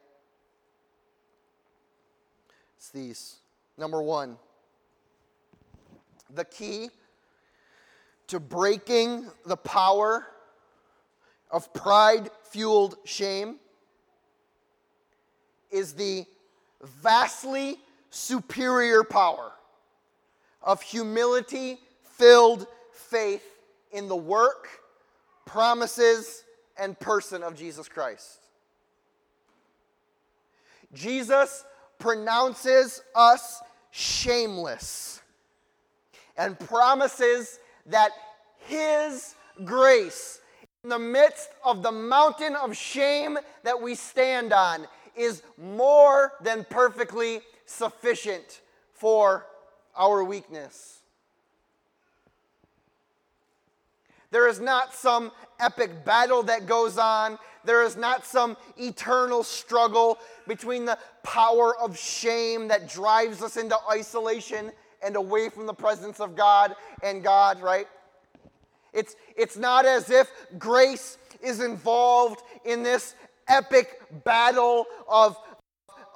[2.76, 3.36] It's these.
[3.78, 4.36] Number one,
[6.34, 6.90] the key
[8.26, 10.26] to breaking the power
[11.50, 13.56] of pride fueled shame
[15.70, 16.24] is the
[16.82, 17.76] vastly
[18.10, 19.52] superior power
[20.62, 23.44] of humility filled faith
[23.92, 24.68] in the work,
[25.44, 26.44] promises,
[26.78, 28.38] and person of Jesus Christ.
[30.92, 31.64] Jesus
[31.98, 35.20] pronounces us shameless
[36.36, 38.10] and promises that
[38.58, 40.40] His grace
[40.84, 46.64] in the midst of the mountain of shame that we stand on is more than
[46.68, 48.60] perfectly sufficient
[48.92, 49.46] for
[49.96, 51.00] our weakness.
[54.30, 57.38] There is not some epic battle that goes on.
[57.64, 63.76] There is not some eternal struggle between the power of shame that drives us into
[63.90, 64.70] isolation
[65.02, 67.86] and away from the presence of God and God, right?
[68.94, 73.14] It's, it's not as if grace is involved in this
[73.48, 75.36] epic battle of,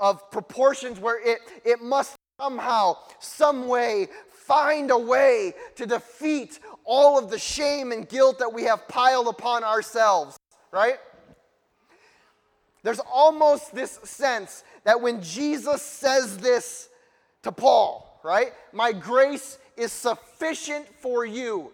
[0.01, 7.19] of proportions where it, it must somehow, some way, find a way to defeat all
[7.19, 10.39] of the shame and guilt that we have piled upon ourselves,
[10.73, 10.97] right?
[12.83, 16.89] There's almost this sense that when Jesus says this
[17.43, 18.53] to Paul, right?
[18.73, 21.73] My grace is sufficient for you.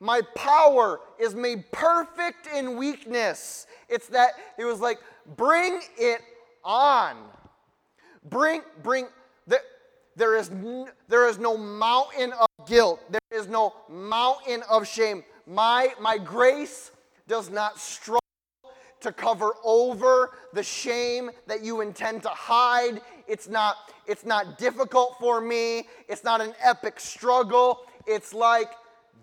[0.00, 3.66] My power is made perfect in weakness.
[3.88, 4.98] It's that it was like,
[5.36, 6.22] bring it
[6.64, 7.16] on.
[8.28, 9.08] Bring, bring,
[9.46, 9.60] there,
[10.16, 10.50] there, is,
[11.08, 13.00] there is no mountain of guilt.
[13.10, 15.22] There is no mountain of shame.
[15.46, 16.92] My, my grace
[17.28, 18.20] does not struggle
[19.00, 23.00] to cover over the shame that you intend to hide.
[23.26, 25.88] It's not, it's not difficult for me.
[26.08, 27.80] It's not an epic struggle.
[28.06, 28.70] It's like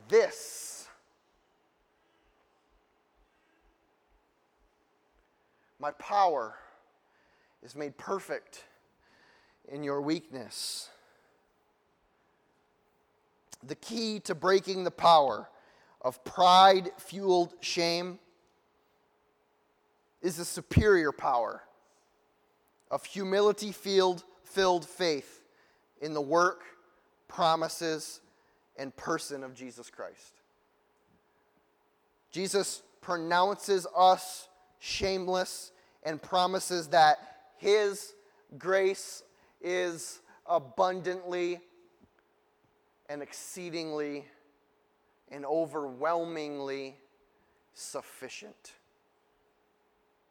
[0.07, 0.87] this.
[5.79, 6.55] My power
[7.63, 8.65] is made perfect
[9.67, 10.89] in your weakness.
[13.63, 15.49] The key to breaking the power
[16.01, 18.19] of pride fueled shame
[20.21, 21.63] is the superior power
[22.89, 25.43] of humility filled faith
[26.01, 26.63] in the work,
[27.27, 28.21] promises,
[28.77, 30.33] and person of Jesus Christ.
[32.31, 34.47] Jesus pronounces us
[34.79, 35.71] shameless,
[36.03, 37.19] and promises that
[37.57, 38.13] His
[38.57, 39.23] grace
[39.61, 41.59] is abundantly
[43.09, 44.25] and exceedingly
[45.31, 46.95] and overwhelmingly
[47.73, 48.73] sufficient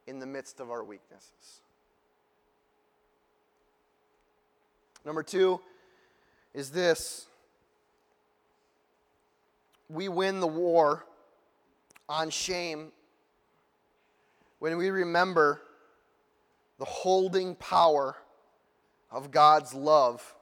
[0.06, 1.60] in the midst of our weaknesses.
[5.04, 5.60] Number two
[6.54, 7.26] is this
[9.88, 11.04] we win the war
[12.08, 12.92] on shame
[14.58, 15.60] when we remember
[16.78, 18.16] the holding power
[19.10, 20.34] of God's love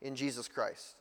[0.00, 0.96] in Jesus Christ.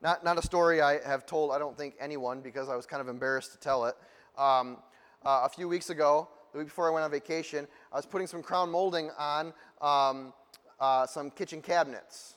[0.00, 3.00] Not, not a story I have told, I don't think, anyone because I was kind
[3.00, 3.96] of embarrassed to tell it.
[4.36, 4.78] Um,
[5.24, 8.28] uh, a few weeks ago, the week before I went on vacation, I was putting
[8.28, 10.32] some crown molding on um,
[10.78, 12.36] uh, some kitchen cabinets.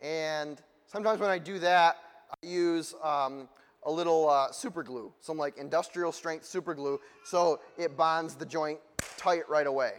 [0.00, 1.96] And sometimes when I do that,
[2.30, 3.48] I use um,
[3.84, 8.46] a little uh, super glue, some like industrial strength super glue, so it bonds the
[8.46, 8.78] joint
[9.16, 9.92] tight right away,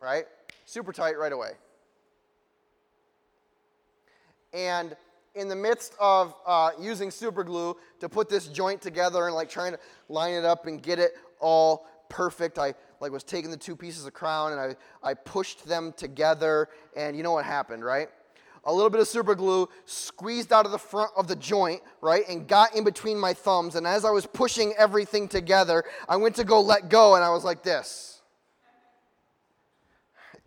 [0.00, 0.24] right?
[0.64, 1.52] Super tight right away.
[4.52, 4.96] And
[5.34, 9.50] in the midst of uh, using super glue to put this joint together and like
[9.50, 13.56] trying to line it up and get it all perfect, I like was taking the
[13.56, 14.76] two pieces of crown and I,
[15.10, 18.08] I pushed them together and you know what happened, right?
[18.66, 22.24] A little bit of super glue, squeezed out of the front of the joint, right,
[22.28, 23.76] and got in between my thumbs.
[23.76, 27.30] And as I was pushing everything together, I went to go let go, and I
[27.30, 28.20] was like this.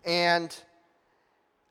[0.04, 0.54] And,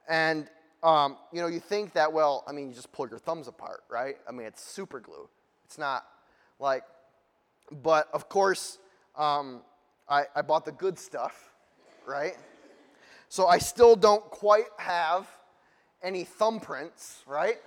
[0.09, 0.49] and,
[0.81, 3.83] um, you know, you think that, well, I mean, you just pull your thumbs apart,
[3.87, 4.17] right?
[4.27, 5.29] I mean, it's super glue.
[5.65, 6.05] It's not
[6.59, 6.83] like,
[7.71, 8.79] but of course,
[9.15, 9.61] um,
[10.07, 11.51] I, I bought the good stuff,
[12.07, 12.35] right?
[13.29, 15.27] So I still don't quite have
[16.03, 17.57] any thumbprints, right?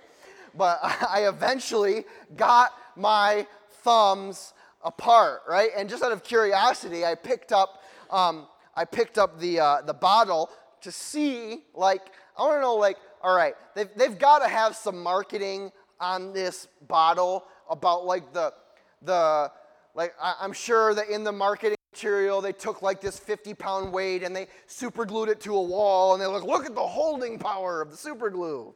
[0.55, 2.05] But I eventually
[2.35, 3.47] got my
[3.83, 4.53] thumbs
[4.83, 5.69] apart, right?
[5.75, 9.93] And just out of curiosity, I picked up, um, I picked up the, uh, the
[9.93, 10.49] bottle
[10.81, 12.01] to see, like,
[12.37, 16.33] I want to know, like, all right, they've, they've got to have some marketing on
[16.33, 18.53] this bottle about, like, the,
[19.01, 19.51] the,
[19.95, 23.93] like, I, I'm sure that in the marketing material, they took like this 50 pound
[23.93, 26.81] weight and they super glued it to a wall and they're like, look at the
[26.81, 28.73] holding power of the super glue,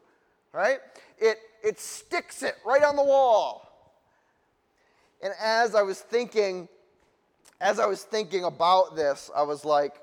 [0.53, 0.77] right?
[1.17, 3.63] It, it sticks it right on the wall.
[5.23, 6.69] And as I was thinking,
[7.59, 9.95] as I was thinking about this, I was like,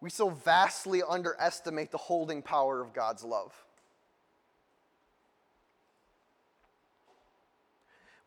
[0.00, 3.52] we so vastly underestimate the holding power of God's love.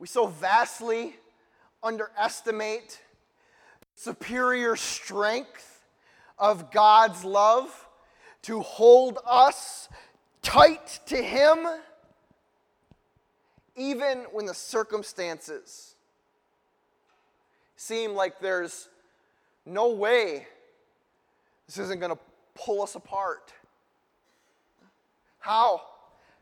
[0.02, 1.16] We so vastly
[1.84, 3.00] underestimate
[3.94, 5.86] the superior strength
[6.40, 7.88] of God's love
[8.42, 9.90] to hold us
[10.42, 11.68] tight to Him,
[13.76, 15.94] even when the circumstances
[17.76, 18.90] seem like there's
[19.68, 20.48] no way
[21.68, 22.22] this isn't going to
[22.56, 23.54] pull us apart.
[25.38, 25.84] How?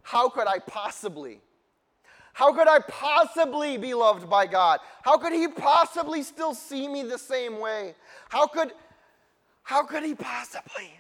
[0.02, 1.42] How could I possibly?
[2.34, 4.80] How could I possibly be loved by God?
[5.04, 7.96] How could He possibly still see me the same way?
[8.30, 8.72] How could,
[9.64, 10.94] how could He possibly?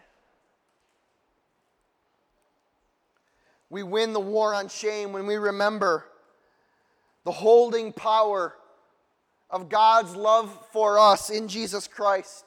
[3.69, 6.05] We win the war on shame when we remember
[7.23, 8.55] the holding power
[9.49, 12.45] of God's love for us in Jesus Christ.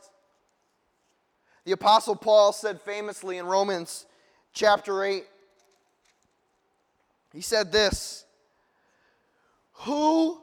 [1.65, 4.07] The Apostle Paul said famously in Romans
[4.53, 5.25] chapter 8,
[7.33, 8.25] he said this
[9.83, 10.41] who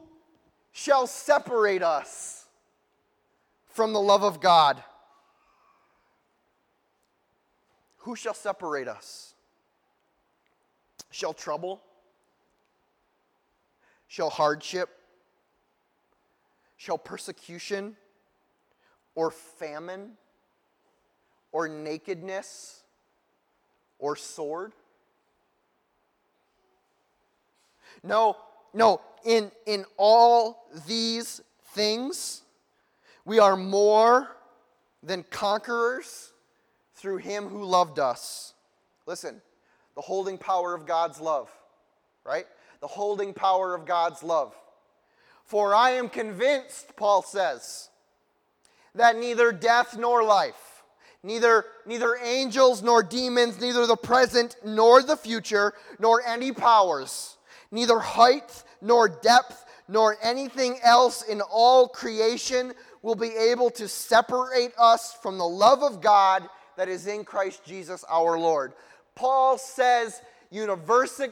[0.70, 2.44] shall separate us
[3.64, 4.82] from the love of God?
[7.98, 9.34] Who shall separate us?
[11.10, 11.80] Shall trouble?
[14.08, 14.90] Shall hardship?
[16.76, 17.96] Shall persecution?
[19.14, 20.12] Or famine?
[21.50, 22.82] Or nakedness?
[23.98, 24.72] Or sword?
[28.02, 28.36] No,
[28.72, 31.40] no, in, in all these
[31.74, 32.42] things,
[33.24, 34.28] we are more
[35.02, 36.32] than conquerors
[36.94, 38.54] through him who loved us.
[39.06, 39.40] Listen,
[39.94, 41.50] the holding power of God's love,
[42.24, 42.46] right?
[42.80, 44.54] The holding power of God's love.
[45.44, 47.88] For I am convinced, Paul says,
[48.94, 50.84] that neither death nor life,
[51.22, 57.36] neither, neither angels nor demons, neither the present nor the future, nor any powers,
[57.70, 64.72] neither height nor depth, nor anything else in all creation will be able to separate
[64.78, 68.72] us from the love of God that is in Christ Jesus our Lord.
[69.14, 71.30] Paul says universally,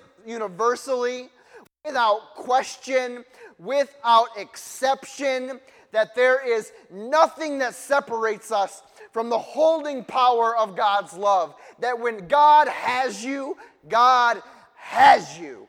[1.84, 3.24] without question,
[3.58, 5.60] without exception,
[5.92, 8.82] that there is nothing that separates us
[9.12, 11.54] from the holding power of God's love.
[11.80, 13.56] That when God has you,
[13.88, 14.42] God
[14.74, 15.67] has you.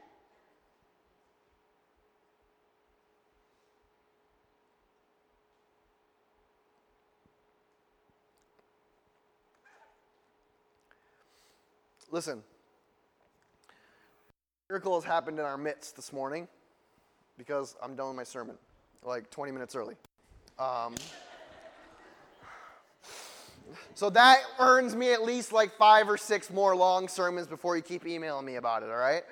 [12.12, 12.42] Listen,
[14.68, 16.48] miracle has happened in our midst this morning
[17.38, 18.56] because I'm done with my sermon,
[19.04, 19.96] like 20 minutes early.
[20.58, 20.96] Um,
[23.94, 27.84] so that earns me at least like five or six more long sermons before you
[27.84, 29.24] keep emailing me about it, all right?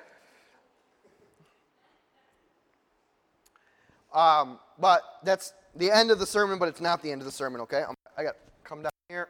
[4.14, 7.32] Um, but that's the end of the sermon, but it's not the end of the
[7.32, 7.84] sermon, okay?
[7.88, 9.30] I'm, I got come down here.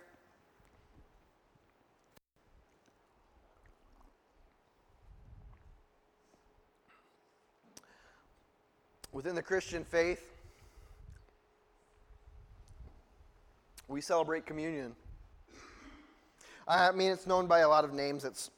[9.18, 10.32] Within the Christian faith,
[13.88, 14.96] we celebrate communion.
[16.68, 18.26] I mean, it's known by a lot of names.
[18.26, 18.52] It's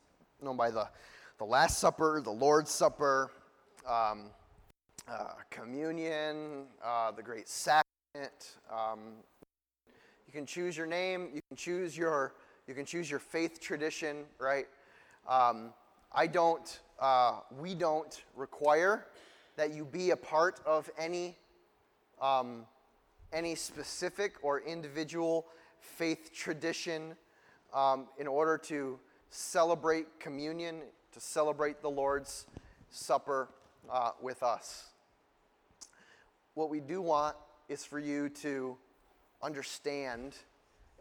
[0.44, 0.90] known by the,
[1.38, 3.32] the Last Supper, the Lord's Supper,
[3.88, 4.32] um,
[5.08, 8.58] uh, communion, uh, the Great Sacrament.
[8.70, 9.00] Um,
[10.28, 11.30] you can choose your name.
[11.34, 12.34] You can choose your
[12.68, 14.26] you can choose your faith tradition.
[14.40, 14.68] Right?
[15.26, 15.70] Um,
[16.12, 16.82] I don't.
[17.00, 19.06] Uh, we don't require
[19.60, 21.36] that you be a part of any,
[22.22, 22.66] um,
[23.34, 25.48] any specific or individual
[25.82, 27.14] faith tradition
[27.74, 28.98] um, in order to
[29.30, 30.80] celebrate communion,
[31.12, 32.46] to celebrate the Lord's
[32.90, 33.50] Supper
[33.92, 34.92] uh, with us.
[36.54, 37.36] What we do want
[37.68, 38.78] is for you to
[39.44, 40.38] understand,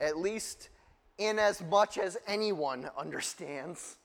[0.01, 0.71] at least
[1.17, 3.99] in as much as anyone understands,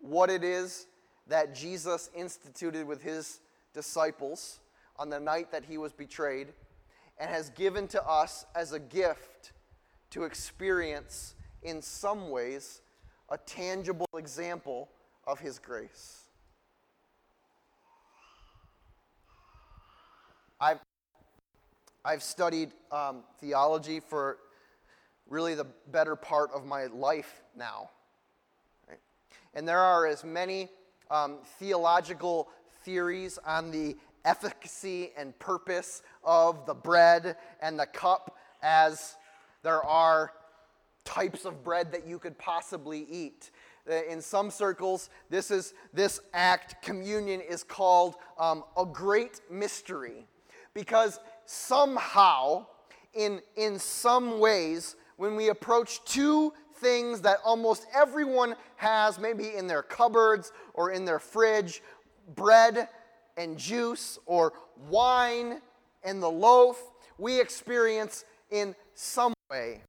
[0.00, 0.88] what it is
[1.26, 3.40] that Jesus instituted with his
[3.74, 4.60] disciples
[4.96, 6.48] on the night that he was betrayed
[7.18, 9.52] and has given to us as a gift
[10.10, 12.82] to experience, in some ways,
[13.30, 14.88] a tangible example
[15.26, 16.18] of his grace.
[20.60, 20.80] I've,
[22.04, 24.38] I've studied um, theology for
[25.28, 27.90] really the better part of my life now.
[28.88, 29.00] Right?
[29.54, 30.68] And there are as many
[31.12, 32.48] um, theological
[32.84, 39.16] theories on the efficacy and purpose of the bread and the cup as
[39.62, 40.32] there are
[41.04, 43.50] types of bread that you could possibly eat.
[43.90, 50.26] Uh, in some circles, this is this act, communion, is called um, a great mystery
[50.72, 52.64] because somehow,
[53.14, 56.52] in, in some ways, when we approach two
[56.82, 61.80] things that almost everyone has, maybe in their cupboards or in their fridge
[62.34, 62.88] bread
[63.36, 64.52] and juice, or
[64.90, 65.60] wine
[66.04, 66.80] and the loaf,
[67.16, 69.80] we experience in some way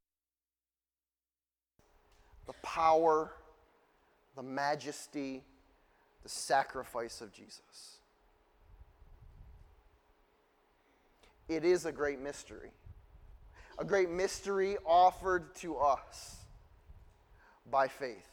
[2.46, 3.32] the power,
[4.36, 5.42] the majesty,
[6.22, 7.98] the sacrifice of Jesus.
[11.48, 12.70] It is a great mystery.
[13.78, 16.43] A great mystery offered to us
[17.70, 18.28] by faith.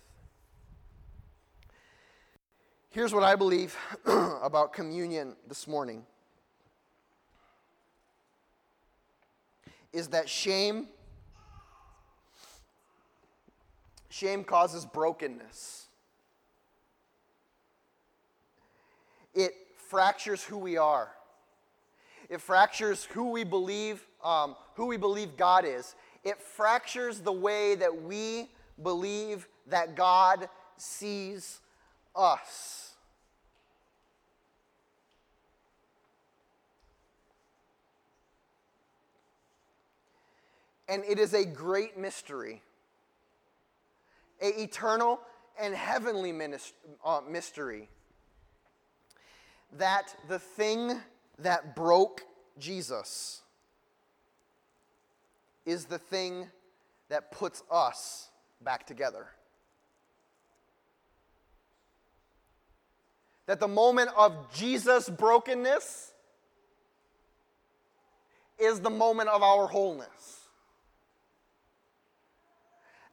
[2.89, 3.75] Here's what I believe
[4.05, 6.05] about communion this morning
[9.93, 10.87] is that shame
[14.09, 15.87] shame causes brokenness.
[19.33, 19.53] It
[19.89, 21.11] fractures who we are.
[22.29, 25.95] It fractures who we believe, um, who we believe God is.
[26.23, 28.49] It fractures the way that we
[28.83, 31.59] believe that God sees
[32.15, 32.91] us.
[40.91, 42.61] and it is a great mystery,
[44.41, 45.21] a eternal
[45.57, 46.33] and heavenly
[47.05, 47.87] uh, mystery.
[49.77, 50.99] That the thing
[51.39, 52.23] that broke
[52.59, 53.41] Jesus
[55.65, 56.47] is the thing
[57.07, 58.30] that puts us
[58.63, 59.27] back together.
[63.47, 66.13] That the moment of Jesus' brokenness
[68.59, 70.41] is the moment of our wholeness.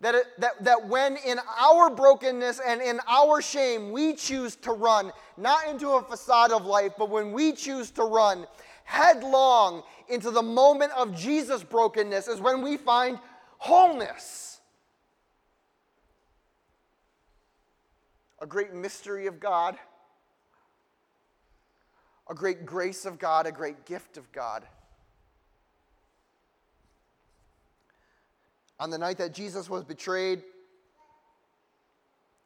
[0.01, 4.73] That, it, that, that when in our brokenness and in our shame we choose to
[4.73, 8.47] run, not into a facade of life, but when we choose to run
[8.85, 13.19] headlong into the moment of Jesus' brokenness, is when we find
[13.59, 14.58] wholeness.
[18.41, 19.77] A great mystery of God,
[22.29, 24.65] a great grace of God, a great gift of God.
[28.81, 30.43] On the night that Jesus was betrayed,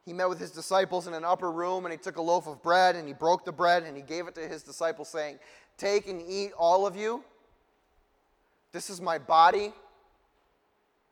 [0.04, 2.62] he met with his disciples in an upper room and he took a loaf of
[2.62, 5.38] bread and he broke the bread and he gave it to his disciples, saying,
[5.76, 7.22] Take and eat, all of you.
[8.72, 9.72] This is my body,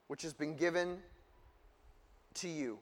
[0.08, 0.98] which has been given
[2.34, 2.78] to you.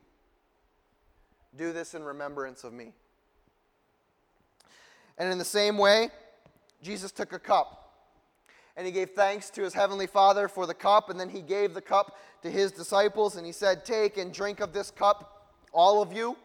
[1.57, 2.93] Do this in remembrance of me.
[5.17, 6.11] And in the same way,
[6.83, 7.79] Jesus took a cup
[8.79, 11.75] and he gave thanks to his heavenly Father for the cup, and then he gave
[11.75, 16.01] the cup to his disciples, and he said, Take and drink of this cup, all
[16.01, 16.37] of you.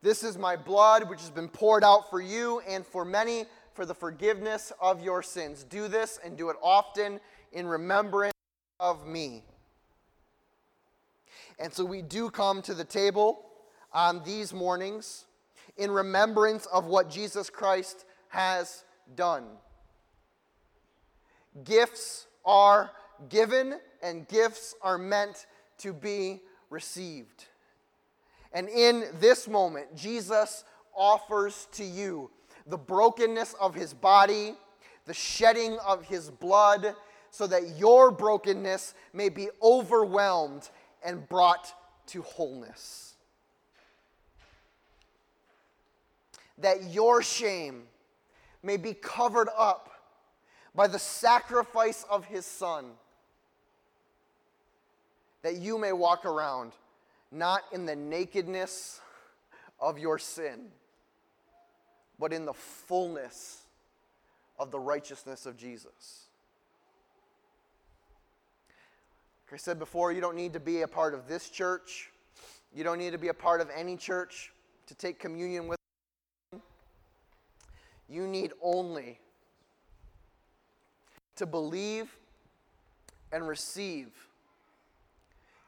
[0.00, 3.84] This is my blood, which has been poured out for you and for many for
[3.84, 5.64] the forgiveness of your sins.
[5.64, 7.18] Do this and do it often
[7.52, 8.34] in remembrance
[8.78, 9.42] of me.
[11.60, 13.44] And so we do come to the table
[13.92, 15.26] on these mornings
[15.76, 18.84] in remembrance of what Jesus Christ has
[19.14, 19.44] done.
[21.64, 22.90] Gifts are
[23.28, 25.46] given and gifts are meant
[25.78, 26.40] to be
[26.70, 27.44] received.
[28.52, 30.64] And in this moment, Jesus
[30.96, 32.30] offers to you
[32.66, 34.54] the brokenness of his body,
[35.06, 36.94] the shedding of his blood,
[37.30, 40.70] so that your brokenness may be overwhelmed
[41.04, 41.72] and brought
[42.08, 43.14] to wholeness.
[46.58, 47.84] That your shame
[48.62, 49.90] may be covered up
[50.74, 52.86] by the sacrifice of his son,
[55.42, 56.72] that you may walk around
[57.32, 59.00] not in the nakedness
[59.78, 60.66] of your sin,
[62.18, 63.62] but in the fullness
[64.58, 66.26] of the righteousness of Jesus.
[69.50, 72.12] Like I said before, you don't need to be a part of this church
[72.72, 74.52] You don't need to be a part of any church
[74.86, 75.76] to take communion with.
[78.08, 79.18] You need only
[81.34, 82.16] to believe
[83.32, 84.10] and receive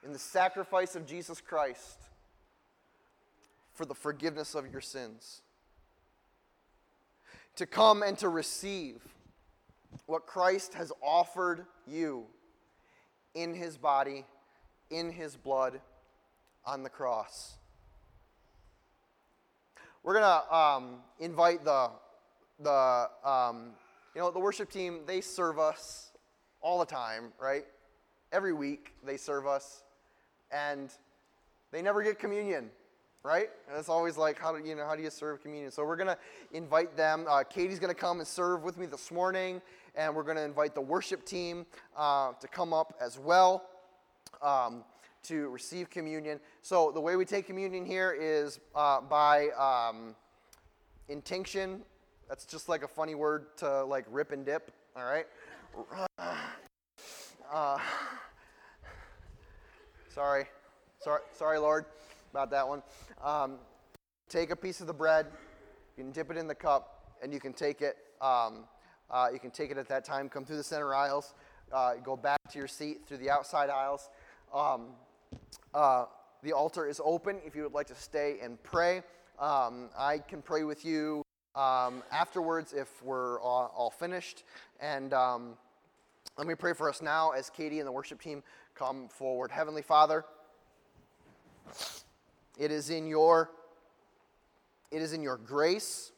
[0.05, 1.99] in the sacrifice of Jesus Christ
[3.75, 5.43] for the forgiveness of your sins.
[7.57, 9.03] To come and to receive
[10.07, 12.27] what Christ has offered you
[13.35, 14.25] in his body,
[14.91, 15.81] in his blood
[16.65, 17.57] on the cross.
[20.03, 21.91] We're going to um, invite the,
[22.61, 23.71] the um,
[24.15, 26.13] you know, the worship team, they serve us
[26.61, 27.65] all the time, right?
[28.33, 29.83] Every week they serve us,
[30.51, 30.91] and
[31.71, 32.71] they never get communion,
[33.23, 33.49] right?
[33.69, 35.71] And it's always like, how do you know, how do you serve communion?
[35.71, 36.19] So we're gonna
[36.53, 37.27] invite them.
[37.29, 39.63] Uh, Katie's gonna come and serve with me this morning,
[39.95, 41.67] and we're gonna invite the worship team
[41.97, 43.65] uh, to come up as well.
[44.41, 44.85] Um,
[45.25, 46.41] to receive communion.
[46.63, 50.17] So, the way we take communion here is uh, by um,
[51.09, 51.83] intinction.
[52.29, 55.27] That's just like a funny word to like rip and dip, all right?
[57.53, 57.79] Uh,
[60.09, 60.47] sorry,
[61.01, 61.85] sorry, sorry, Lord,
[62.31, 62.83] about that one.
[63.23, 63.59] Um,
[64.31, 65.27] take a piece of the bread,
[65.99, 67.99] you can dip it in the cup, and you can take it.
[68.23, 68.65] Um,
[69.13, 70.29] uh, you can take it at that time.
[70.29, 71.35] Come through the center aisles,
[71.73, 74.09] uh, go back to your seat through the outside aisles.
[74.53, 74.89] Um,
[75.75, 76.07] uh,
[76.43, 79.03] the altar is open if you would like to stay and pray.
[79.39, 81.23] Um, I can pray with you
[81.55, 84.45] um, afterwards if we're all, all finished.
[84.81, 85.55] And um,
[86.39, 88.43] let me pray for us now as Katie and the worship team
[88.75, 89.51] come forward.
[89.51, 90.25] Heavenly Father,
[92.59, 93.51] it is in your
[94.91, 96.12] it is in your grace,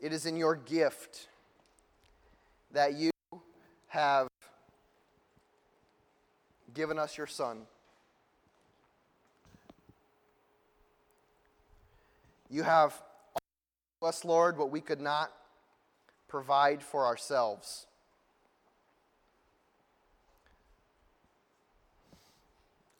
[0.00, 1.28] it is in your gift
[2.72, 3.10] that you
[3.88, 4.28] have
[6.74, 7.62] given us your Son.
[12.50, 13.02] You have
[14.02, 15.32] us, Lord, what we could not
[16.28, 17.86] provide for ourselves.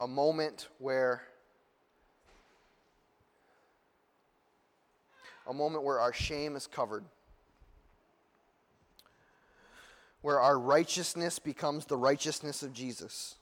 [0.00, 1.22] A moment where
[5.48, 7.04] a moment where our shame is covered.
[10.20, 13.36] Where our righteousness becomes the righteousness of Jesus.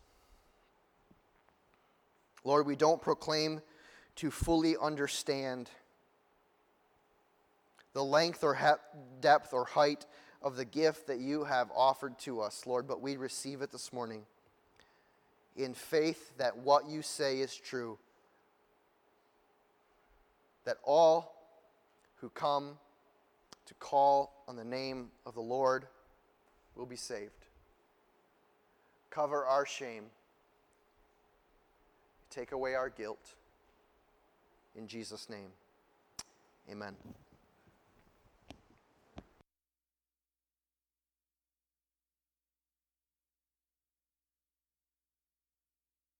[2.44, 3.60] Lord, we don't proclaim
[4.16, 5.68] to fully understand
[7.92, 8.78] the length or
[9.20, 10.06] depth or height
[10.42, 13.92] of the gift that you have offered to us, Lord, but we receive it this
[13.92, 14.22] morning
[15.56, 17.98] in faith that what you say is true.
[20.66, 21.35] That all
[22.16, 22.78] who come
[23.66, 25.86] to call on the name of the Lord
[26.74, 27.46] will be saved.
[29.10, 30.04] Cover our shame.
[32.30, 33.34] Take away our guilt.
[34.76, 35.50] In Jesus' name,
[36.70, 36.94] amen.